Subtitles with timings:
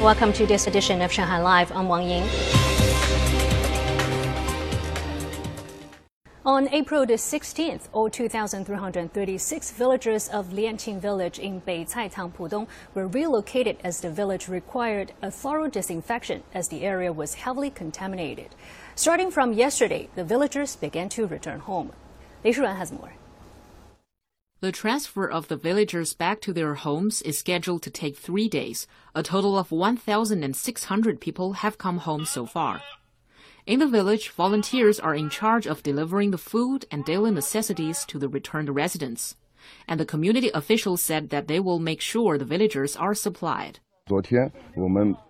[0.00, 1.72] Welcome to this edition of Shanghai Live.
[1.72, 2.22] I'm Wang Ying.
[6.46, 13.08] On April the 16th, all 2,336 villagers of Lianqin village in Beicai Town, Pudong were
[13.08, 18.54] relocated as the village required a thorough disinfection as the area was heavily contaminated.
[18.94, 21.90] Starting from yesterday, the villagers began to return home.
[22.44, 23.14] Lei Shuran has more.
[24.60, 28.88] The transfer of the villagers back to their homes is scheduled to take three days.
[29.14, 32.82] A total of 1,600 people have come home so far.
[33.66, 38.18] In the village, volunteers are in charge of delivering the food and daily necessities to
[38.18, 39.36] the returned residents.
[39.86, 43.78] And the community officials said that they will make sure the villagers are supplied.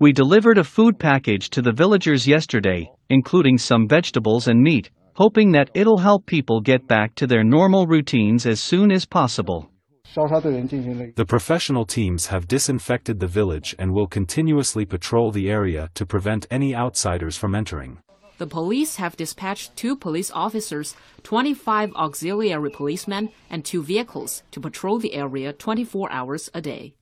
[0.00, 5.52] We delivered a food package to the villagers yesterday, including some vegetables and meat, hoping
[5.52, 9.70] that it'll help people get back to their normal routines as soon as possible.
[10.14, 16.46] The professional teams have disinfected the village and will continuously patrol the area to prevent
[16.50, 17.98] any outsiders from entering.
[18.38, 24.98] The police have dispatched two police officers, 25 auxiliary policemen, and two vehicles to patrol
[24.98, 26.94] the area 24 hours a day.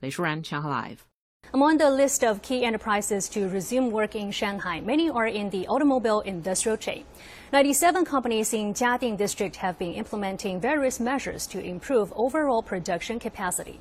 [0.00, 1.09] Lei Shuran, Shanghai Live.
[1.52, 5.66] Among the list of key enterprises to resume work in Shanghai, many are in the
[5.66, 7.04] automobile industrial chain.
[7.52, 13.80] 97 companies in Jiading district have been implementing various measures to improve overall production capacity.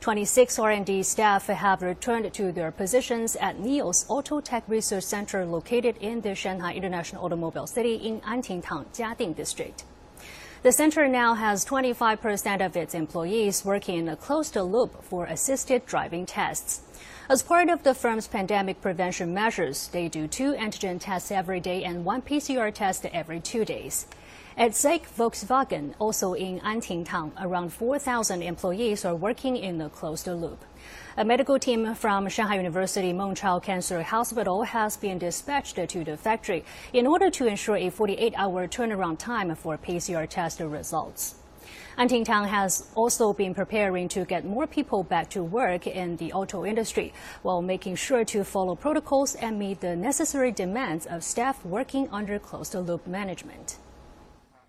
[0.00, 5.98] 26 R&D staff have returned to their positions at NIO's Auto Tech Research Center located
[5.98, 9.84] in the Shanghai International Automobile City in Anting Town, Jiading district.
[10.62, 15.84] The center now has 25% of its employees working in a closed loop for assisted
[15.86, 16.82] driving tests.
[17.28, 21.82] As part of the firm's pandemic prevention measures, they do two antigen tests every day
[21.82, 24.06] and one PCR test every two days.
[24.56, 30.28] At SAIC Volkswagen, also in Anting Town, around 4,000 employees are working in a closed
[30.28, 30.64] loop.
[31.16, 36.64] A medical team from Shanghai University Mengchao Cancer Hospital has been dispatched to the factory
[36.92, 41.34] in order to ensure a 48-hour turnaround time for PCR test results.
[41.98, 46.32] Anting Town has also been preparing to get more people back to work in the
[46.32, 47.12] auto industry
[47.42, 52.38] while making sure to follow protocols and meet the necessary demands of staff working under
[52.38, 53.76] closed-loop management.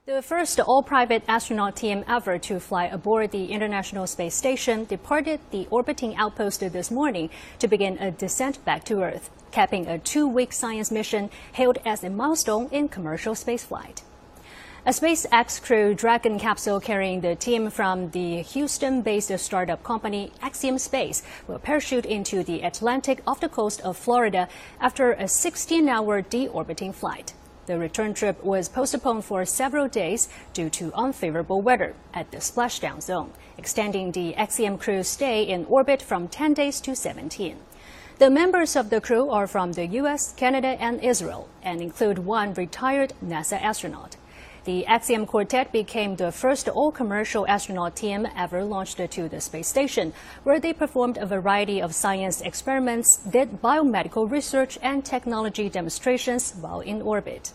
[0.05, 5.65] The first all-private astronaut team ever to fly aboard the International Space Station departed the
[5.71, 10.91] orbiting outpost this morning to begin a descent back to Earth, capping a two-week science
[10.91, 14.01] mission hailed as a milestone in commercial spaceflight.
[14.85, 21.23] A SpaceX Crew Dragon capsule carrying the team from the Houston-based startup company Axiom Space
[21.47, 24.49] will parachute into the Atlantic off the coast of Florida
[24.81, 27.33] after a 16-hour deorbiting flight.
[27.65, 33.01] The return trip was postponed for several days due to unfavorable weather at the splashdown
[33.01, 37.57] zone, extending the Axiom crew's stay in orbit from 10 days to 17.
[38.19, 42.53] The members of the crew are from the US, Canada, and Israel and include one
[42.53, 44.17] retired NASA astronaut.
[44.65, 49.67] The Axiom Quartet became the first all commercial astronaut team ever launched to the space
[49.67, 50.13] station,
[50.43, 56.79] where they performed a variety of science experiments, did biomedical research, and technology demonstrations while
[56.79, 57.51] in orbit.